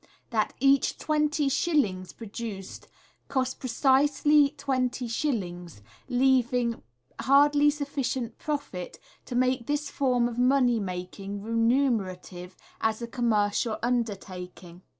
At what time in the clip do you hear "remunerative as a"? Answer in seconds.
11.43-13.05